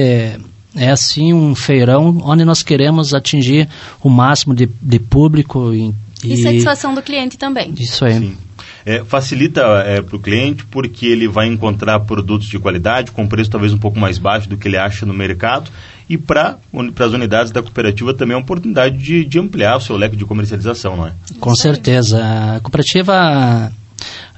é 0.77 0.91
assim 0.91 1.33
um 1.33 1.55
feirão 1.55 2.23
onde 2.25 2.45
nós 2.45 2.63
queremos 2.63 3.13
atingir 3.13 3.69
o 4.03 4.09
máximo 4.09 4.55
de, 4.55 4.69
de 4.81 4.99
público 4.99 5.75
e, 5.75 5.93
e, 6.23 6.37
satisfação 6.37 6.95
do 6.95 7.03
cliente 7.03 7.37
também. 7.37 7.75
Isso 7.79 8.05
aí. 8.05 8.19
Sim. 8.21 8.37
É, 8.85 9.05
facilita 9.05 9.61
é, 9.85 10.01
para 10.01 10.17
o 10.17 10.19
cliente 10.19 10.65
porque 10.67 11.07
ele 11.07 11.29
vai 11.29 11.47
encontrar 11.47 12.01
produtos 12.01 12.49
de 12.49 12.59
qualidade 12.59 13.11
com 13.11 13.27
preço 13.27 13.51
talvez 13.51 13.73
um 13.73 13.79
pouco 13.79 13.99
mais 13.99 14.19
baixo 14.19 14.49
do 14.49 14.57
que 14.57 14.69
ele 14.69 14.77
acha 14.77 15.05
no 15.05 15.13
mercado 15.13 15.71
e 16.09 16.17
para 16.17 16.59
as 17.01 17.13
unidades 17.13 17.51
da 17.51 17.63
cooperativa 17.63 18.15
também 18.15 18.35
é 18.35 18.37
uma 18.37 18.45
oportunidade 18.45 18.97
de, 18.97 19.25
de 19.25 19.39
ampliar 19.39 19.77
o 19.77 19.81
seu 19.81 19.97
leque 19.97 20.17
de 20.17 20.25
comercialização, 20.25 20.97
não 20.97 21.09
é? 21.09 21.13
Com 21.41 21.55
certeza. 21.55 22.23
A 22.23 22.61
cooperativa 22.61 23.73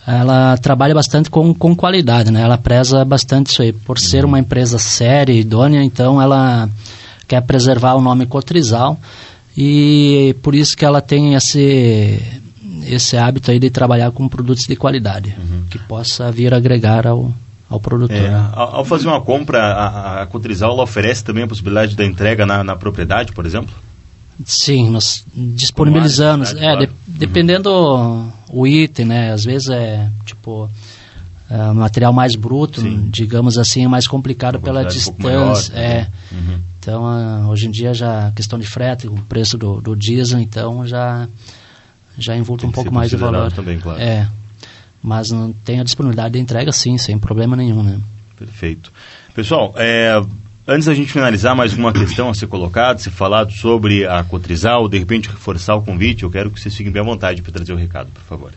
ela 0.06 0.56
trabalha 0.56 0.94
bastante 0.94 1.28
com, 1.28 1.54
com 1.54 1.76
qualidade, 1.76 2.32
né? 2.32 2.40
Ela 2.40 2.56
preza 2.56 3.04
bastante 3.04 3.48
isso 3.48 3.60
aí. 3.60 3.74
Por 3.74 3.98
ser 3.98 4.24
uma 4.24 4.38
empresa 4.38 4.78
séria 4.78 5.34
e 5.34 5.40
idônea, 5.40 5.84
então 5.84 6.20
ela 6.20 6.66
quer 7.26 7.42
preservar 7.42 7.94
o 7.94 8.00
nome 8.00 8.24
Cotrizal 8.24 8.98
e 9.54 10.34
por 10.42 10.54
isso 10.54 10.74
que 10.74 10.86
ela 10.86 11.02
tem 11.02 11.34
esse 11.34 12.18
esse 12.84 13.16
hábito 13.16 13.50
aí 13.50 13.58
de 13.58 13.70
trabalhar 13.70 14.10
com 14.12 14.28
produtos 14.28 14.64
de 14.64 14.76
qualidade, 14.76 15.34
uhum. 15.38 15.64
que 15.70 15.78
possa 15.78 16.30
vir 16.30 16.52
agregar 16.54 17.06
ao, 17.06 17.32
ao 17.68 17.80
produtor. 17.80 18.16
É, 18.16 18.34
ao, 18.34 18.76
ao, 18.76 18.84
fazer 18.84 19.08
uma 19.08 19.20
compra, 19.20 19.60
a, 19.60 20.22
a 20.22 20.26
Cotrizal 20.26 20.78
oferece 20.78 21.24
também 21.24 21.44
a 21.44 21.46
possibilidade 21.46 21.96
da 21.96 22.04
entrega 22.04 22.46
na, 22.46 22.62
na 22.64 22.76
propriedade, 22.76 23.32
por 23.32 23.46
exemplo? 23.46 23.74
Sim, 24.44 24.90
nós 24.90 25.24
disponibilizamos. 25.34 26.54
É, 26.54 26.76
de, 26.76 26.88
dependendo 27.06 27.70
uhum. 27.70 28.30
o 28.50 28.66
item, 28.66 29.06
né? 29.06 29.32
Às 29.32 29.44
vezes 29.44 29.68
é 29.68 30.08
tipo 30.24 30.70
é, 31.50 31.72
material 31.72 32.12
mais 32.12 32.36
bruto, 32.36 32.80
Sim. 32.80 33.08
digamos 33.10 33.58
assim, 33.58 33.84
é 33.84 33.88
mais 33.88 34.06
complicado 34.06 34.60
pela 34.60 34.84
distância. 34.84 35.14
Um 35.18 35.22
maior, 35.22 35.56
é. 35.72 36.08
Uhum. 36.30 36.60
Então, 36.78 37.02
uh, 37.02 37.48
hoje 37.48 37.66
em 37.66 37.70
dia 37.70 37.92
já 37.92 38.28
a 38.28 38.32
questão 38.32 38.58
de 38.58 38.66
frete, 38.66 39.08
o 39.08 39.14
preço 39.28 39.58
do, 39.58 39.80
do 39.80 39.96
diesel, 39.96 40.38
então 40.40 40.86
já 40.86 41.28
já 42.18 42.36
envolve 42.36 42.66
um 42.66 42.72
pouco 42.72 42.92
mais 42.92 43.10
de 43.10 43.16
valor. 43.16 43.50
Também, 43.52 43.78
claro. 43.78 44.00
É. 44.00 44.28
Mas 45.02 45.30
não 45.30 45.52
tem 45.52 45.80
a 45.80 45.84
disponibilidade 45.84 46.34
de 46.34 46.40
entrega 46.40 46.72
sim, 46.72 46.98
sem 46.98 47.18
problema 47.18 47.56
nenhum, 47.56 47.82
né? 47.82 47.98
Perfeito. 48.36 48.92
Pessoal, 49.34 49.72
é, 49.76 50.20
Antes 50.70 50.84
da 50.84 50.92
gente 50.92 51.10
finalizar, 51.10 51.56
mais 51.56 51.72
uma 51.72 51.94
questão 51.94 52.28
a 52.28 52.34
ser 52.34 52.46
colocada, 52.46 52.98
ser 52.98 53.10
falado 53.10 53.50
sobre 53.52 54.06
a 54.06 54.22
Cotrizal, 54.22 54.86
de 54.86 54.98
repente 54.98 55.30
reforçar 55.30 55.74
o 55.76 55.82
convite, 55.82 56.24
eu 56.24 56.30
quero 56.30 56.50
que 56.50 56.60
vocês 56.60 56.76
fiquem 56.76 56.92
bem 56.92 57.00
à 57.00 57.04
vontade 57.06 57.40
para 57.40 57.54
trazer 57.54 57.72
o 57.72 57.76
recado, 57.76 58.10
por 58.12 58.22
favor. 58.22 58.52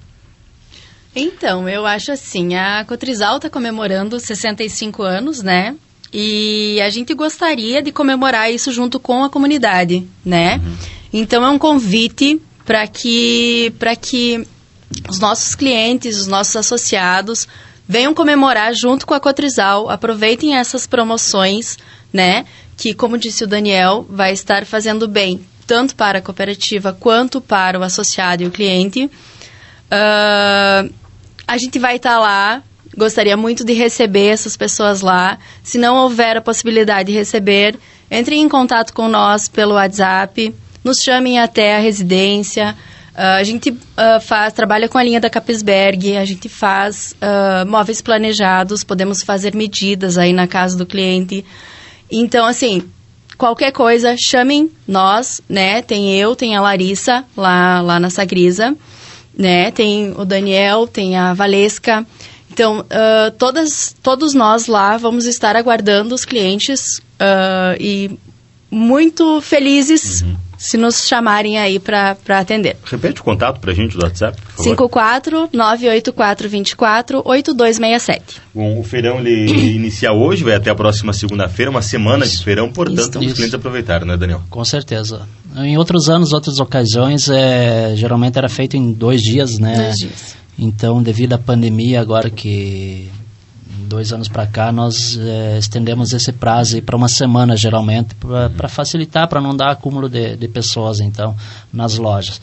Então, 1.16 1.70
eu 1.70 1.86
acho 1.86 2.12
assim, 2.12 2.56
a 2.56 2.84
Cotrizal 2.84 3.38
está 3.38 3.50
comemorando 3.50 4.20
65 4.20 5.02
anos, 5.04 5.42
né? 5.42 5.74
E 6.12 6.82
a 6.82 6.90
gente 6.90 7.14
gostaria 7.14 7.82
de 7.82 7.94
comemorar 7.94 8.52
isso 8.52 8.74
junto 8.74 9.00
com 9.00 9.24
a 9.24 9.30
comunidade, 9.30 10.06
né? 10.26 10.58
Uhum. 10.58 10.76
Então 11.14 11.46
é 11.46 11.50
um 11.50 11.58
convite 11.58 12.42
para 12.66 12.88
que, 12.88 13.74
que 14.02 14.48
os 15.10 15.20
nossos 15.20 15.56
clientes, 15.56 16.18
os 16.18 16.28
nossos 16.28 16.56
associados 16.56 17.48
venham 17.88 18.14
comemorar 18.14 18.74
junto 18.74 19.06
com 19.06 19.14
a 19.14 19.20
Cotrizal, 19.20 19.90
aproveitem 19.90 20.56
essas 20.56 20.88
promoções, 20.88 21.78
né? 22.12 22.46
Que, 22.78 22.94
como 22.94 23.18
disse 23.18 23.44
o 23.44 23.48
Daniel, 23.48 24.06
vai 24.10 24.32
estar 24.32 24.66
fazendo 24.66 25.08
bem 25.08 25.46
tanto 25.68 25.96
para 25.96 26.20
a 26.20 26.22
cooperativa 26.22 26.92
quanto 26.94 27.40
para 27.40 27.80
o 27.80 27.84
associado 27.84 28.44
e 28.44 28.48
o 28.48 28.52
cliente. 28.52 29.06
Uh, 29.06 30.94
a 31.48 31.58
gente 31.58 31.80
vai 31.80 31.98
estar 31.98 32.20
lá. 32.20 32.64
Gostaria 32.98 33.38
muito 33.38 33.64
de 33.64 33.74
receber 33.74 34.28
essas 34.28 34.58
pessoas 34.58 35.02
lá. 35.02 35.38
Se 35.64 35.78
não 35.78 35.96
houver 35.96 36.38
a 36.38 36.42
possibilidade 36.42 37.12
de 37.12 37.18
receber, 37.18 37.78
entrem 38.10 38.42
em 38.42 38.50
contato 38.50 38.94
com 38.94 39.08
nós 39.08 39.48
pelo 39.48 39.76
WhatsApp, 39.76 40.54
nos 40.84 40.98
chamem 40.98 41.40
até 41.40 41.76
a 41.76 41.80
residência. 41.80 42.76
Uh, 43.14 43.40
a 43.40 43.44
gente 43.44 43.72
uh, 43.72 44.22
faz, 44.22 44.54
trabalha 44.54 44.88
com 44.88 44.98
a 44.98 45.04
linha 45.04 45.20
da 45.20 45.30
Capisberg, 45.30 46.16
a 46.16 46.26
gente 46.26 46.48
faz 46.48 47.14
uh, 47.22 47.70
móveis 47.70 48.02
planejados, 48.02 48.84
podemos 48.84 49.22
fazer 49.22 49.54
medidas 49.54 50.18
aí 50.18 50.32
na 50.32 50.48
casa 50.48 50.78
do 50.78 50.86
cliente. 50.86 51.44
Então, 52.10 52.46
assim, 52.46 52.84
qualquer 53.38 53.72
coisa, 53.72 54.16
chamem 54.18 54.72
nós, 54.88 55.42
né? 55.50 55.82
Tem 55.82 56.16
eu, 56.16 56.36
tem 56.36 56.56
a 56.56 56.62
Larissa 56.62 57.26
lá, 57.36 57.82
lá 57.82 58.00
na 58.00 58.10
Sagrisa, 58.10 58.76
né? 59.38 59.72
Tem 59.72 60.14
o 60.18 60.24
Daniel, 60.24 60.88
tem 60.88 61.18
a 61.18 61.34
Valesca. 61.34 62.06
Então, 62.52 62.80
uh, 62.82 63.32
todas, 63.38 63.96
todos 64.04 64.34
nós 64.34 64.68
lá 64.68 64.98
vamos 64.98 65.26
estar 65.26 65.56
aguardando 65.56 66.14
os 66.14 66.24
clientes 66.24 67.00
uh, 67.20 67.76
e 67.80 68.12
muito 68.70 69.42
felizes 69.42 70.22
uhum. 70.22 70.36
Se 70.62 70.78
nos 70.78 71.08
chamarem 71.08 71.58
aí 71.58 71.80
para 71.80 72.16
atender. 72.30 72.78
Repete 72.86 73.20
o 73.20 73.24
contato 73.24 73.60
para 73.60 73.72
a 73.72 73.74
gente 73.74 73.98
do 73.98 74.04
WhatsApp, 74.04 74.40
por 74.40 74.52
favor. 74.52 74.64
54 74.64 75.50
984 75.52 76.48
24 76.48 77.22
8267. 77.26 78.42
Bom, 78.54 78.80
o 78.80 78.84
feirão 78.84 79.20
ele 79.20 79.76
inicia 79.76 80.14
hoje, 80.14 80.44
vai 80.44 80.54
até 80.54 80.70
a 80.70 80.76
próxima 80.76 81.14
segunda-feira, 81.14 81.72
uma 81.72 81.82
semana 81.82 82.26
isso, 82.26 82.38
de 82.38 82.44
feirão, 82.44 82.72
portanto, 82.72 83.18
isso, 83.18 83.20
os 83.20 83.34
clientes 83.34 83.56
aproveitaram, 83.56 84.06
né, 84.06 84.16
Daniel? 84.16 84.44
Com 84.52 84.64
certeza. 84.64 85.28
Em 85.58 85.78
outros 85.80 86.10
anos, 86.10 86.32
outras 86.32 86.60
ocasiões, 86.60 87.28
é, 87.28 87.96
geralmente 87.96 88.38
era 88.38 88.48
feito 88.48 88.78
em 88.78 88.94
dois 88.94 89.20
dias, 89.22 89.58
né? 89.58 89.76
Dois 89.76 89.96
dias. 89.96 90.36
Então, 90.60 91.02
devido 91.02 91.34
à 91.34 91.40
pandemia, 91.40 92.00
agora 92.00 92.30
que 92.30 93.10
dois 93.92 94.14
anos 94.14 94.30
para 94.30 94.48
cá, 94.48 94.72
nós 94.72 95.18
é, 95.18 95.58
estendemos 95.58 96.14
esse 96.14 96.32
prazo 96.32 96.82
para 96.82 96.96
uma 96.96 97.10
semana, 97.10 97.58
geralmente, 97.58 98.16
para 98.16 98.70
facilitar, 98.70 99.28
para 99.28 99.42
não 99.42 99.56
dar 99.56 99.72
acúmulo 99.72 100.10
de, 100.10 100.38
de 100.38 100.48
pessoas, 100.48 101.02
então, 101.02 101.36
nas 101.72 101.98
lojas. 101.98 102.42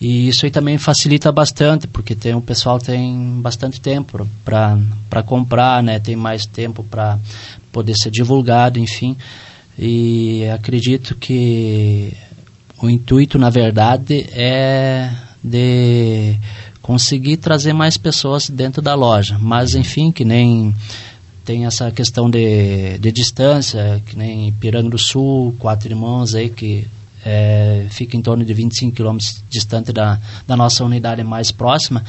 E 0.00 0.28
isso 0.28 0.46
aí 0.46 0.50
também 0.50 0.78
facilita 0.78 1.30
bastante, 1.30 1.86
porque 1.86 2.14
tem 2.14 2.34
o 2.34 2.40
pessoal 2.40 2.78
tem 2.78 3.40
bastante 3.42 3.80
tempo 3.80 4.26
para 4.44 5.22
comprar, 5.26 5.82
né? 5.82 5.98
Tem 5.98 6.16
mais 6.16 6.46
tempo 6.46 6.82
para 6.84 7.18
poder 7.70 7.96
ser 7.96 8.10
divulgado, 8.10 8.78
enfim. 8.78 9.16
E 9.76 10.46
acredito 10.54 11.16
que 11.16 12.14
o 12.80 12.88
intuito, 12.88 13.38
na 13.38 13.50
verdade, 13.50 14.26
é 14.32 15.10
de 15.42 16.36
conseguir 16.88 17.36
trazer 17.36 17.74
mais 17.74 17.98
pessoas 17.98 18.48
dentro 18.48 18.80
da 18.80 18.94
loja. 18.94 19.36
Mas, 19.38 19.74
enfim, 19.74 20.10
que 20.10 20.24
nem 20.24 20.74
tem 21.44 21.66
essa 21.66 21.90
questão 21.90 22.30
de, 22.30 22.96
de 22.98 23.12
distância, 23.12 24.02
que 24.06 24.16
nem 24.16 24.50
Piranga 24.54 24.88
do 24.88 24.96
Sul, 24.96 25.54
Quatro 25.58 25.90
Irmãos 25.90 26.34
aí, 26.34 26.48
que 26.48 26.86
é, 27.26 27.86
fica 27.90 28.16
em 28.16 28.22
torno 28.22 28.42
de 28.42 28.54
25 28.54 28.96
quilômetros 28.96 29.44
distante 29.50 29.92
da, 29.92 30.18
da 30.46 30.56
nossa 30.56 30.82
unidade 30.82 31.22
mais 31.22 31.52
próxima. 31.52 32.02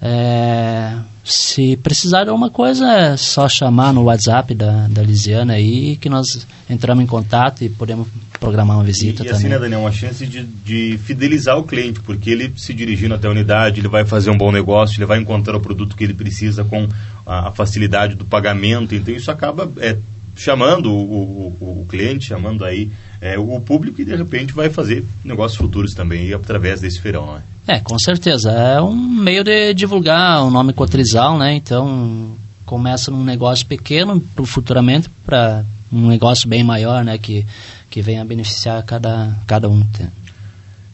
É, 0.00 0.96
se 1.24 1.76
precisar 1.78 2.22
de 2.22 2.30
alguma 2.30 2.48
coisa, 2.48 2.92
é 2.92 3.16
só 3.16 3.48
chamar 3.48 3.92
no 3.92 4.04
WhatsApp 4.04 4.54
da, 4.54 4.86
da 4.86 5.02
Lisiana 5.02 5.54
aí 5.54 5.96
que 5.96 6.08
nós 6.08 6.46
entramos 6.70 7.02
em 7.02 7.08
contato 7.08 7.64
e 7.64 7.68
podemos 7.68 8.06
programar 8.42 8.76
uma 8.76 8.82
visita 8.82 9.22
e, 9.22 9.26
e 9.26 9.30
assim, 9.30 9.44
também. 9.44 9.58
né, 9.58 9.58
Daniel, 9.60 9.80
uma 9.80 9.92
chance 9.92 10.26
de, 10.26 10.42
de 10.42 10.98
fidelizar 10.98 11.56
o 11.56 11.62
cliente, 11.62 12.00
porque 12.00 12.28
ele 12.28 12.52
se 12.56 12.74
dirigindo 12.74 13.14
até 13.14 13.28
a 13.28 13.30
unidade, 13.30 13.80
ele 13.80 13.88
vai 13.88 14.04
fazer 14.04 14.30
um 14.30 14.36
bom 14.36 14.50
negócio, 14.50 14.98
ele 14.98 15.06
vai 15.06 15.20
encontrar 15.20 15.56
o 15.56 15.60
produto 15.60 15.96
que 15.96 16.02
ele 16.02 16.12
precisa 16.12 16.64
com 16.64 16.88
a, 17.24 17.48
a 17.48 17.52
facilidade 17.52 18.16
do 18.16 18.24
pagamento, 18.24 18.96
então 18.96 19.14
isso 19.14 19.30
acaba 19.30 19.70
é, 19.78 19.96
chamando 20.34 20.90
o, 20.92 21.54
o, 21.60 21.80
o, 21.82 21.86
cliente, 21.88 22.26
chamando 22.26 22.64
aí 22.64 22.90
é, 23.20 23.38
o 23.38 23.60
público 23.60 24.00
e 24.00 24.04
de 24.04 24.16
repente 24.16 24.52
vai 24.52 24.68
fazer 24.68 25.04
negócios 25.24 25.56
futuros 25.56 25.94
também 25.94 26.32
através 26.32 26.80
desse 26.80 27.00
feirão, 27.00 27.26
não 27.26 27.36
é? 27.36 27.42
É, 27.76 27.78
com 27.78 27.96
certeza. 27.96 28.50
É 28.50 28.80
um 28.80 28.96
meio 28.96 29.44
de 29.44 29.72
divulgar 29.72 30.42
o 30.42 30.50
nome 30.50 30.72
Cotrizal, 30.72 31.38
né? 31.38 31.54
Então 31.54 32.32
começa 32.66 33.08
num 33.10 33.22
negócio 33.22 33.64
pequeno 33.66 34.20
futuramente 34.44 35.08
para 35.24 35.64
um 35.92 36.08
negócio 36.08 36.48
bem 36.48 36.64
maior, 36.64 37.04
né? 37.04 37.18
Que, 37.18 37.46
que 37.90 38.00
venha 38.00 38.24
beneficiar 38.24 38.82
cada, 38.84 39.36
cada 39.46 39.68
um. 39.68 39.84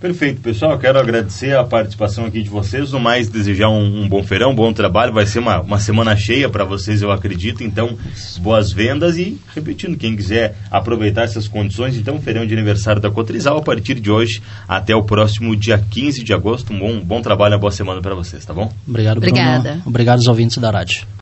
Perfeito, 0.00 0.40
pessoal. 0.40 0.72
Eu 0.72 0.78
quero 0.78 0.96
agradecer 0.96 1.56
a 1.56 1.64
participação 1.64 2.24
aqui 2.24 2.40
de 2.40 2.48
vocês. 2.48 2.92
No 2.92 3.00
mais, 3.00 3.28
desejar 3.28 3.68
um, 3.68 4.02
um 4.02 4.08
bom 4.08 4.22
feirão, 4.22 4.52
um 4.52 4.54
bom 4.54 4.72
trabalho. 4.72 5.12
Vai 5.12 5.26
ser 5.26 5.40
uma, 5.40 5.60
uma 5.60 5.80
semana 5.80 6.14
cheia 6.14 6.48
para 6.48 6.64
vocês, 6.64 7.02
eu 7.02 7.10
acredito. 7.10 7.64
Então, 7.64 7.98
boas 8.38 8.70
vendas 8.70 9.18
e, 9.18 9.36
repetindo, 9.52 9.96
quem 9.96 10.14
quiser 10.14 10.54
aproveitar 10.70 11.22
essas 11.22 11.48
condições, 11.48 11.96
então, 11.96 12.20
feirão 12.20 12.46
de 12.46 12.54
aniversário 12.54 13.02
da 13.02 13.10
Cotrizal 13.10 13.58
a 13.58 13.62
partir 13.62 13.98
de 13.98 14.08
hoje 14.08 14.40
até 14.68 14.94
o 14.94 15.02
próximo 15.02 15.56
dia 15.56 15.78
15 15.78 16.22
de 16.22 16.32
agosto. 16.32 16.72
Um 16.72 16.78
bom, 16.78 17.00
bom 17.00 17.20
trabalho, 17.20 17.54
uma 17.54 17.60
boa 17.60 17.72
semana 17.72 18.00
para 18.00 18.14
vocês, 18.14 18.44
tá 18.44 18.54
bom? 18.54 18.72
Obrigado, 18.86 19.16
Obrigada. 19.16 19.70
Bruno. 19.70 19.82
Obrigado 19.84 20.18
aos 20.18 20.28
ouvintes 20.28 20.58
da 20.58 20.70
rádio. 20.70 21.08